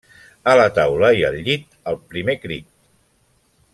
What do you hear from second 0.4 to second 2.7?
A la taula i al llit al primer crit.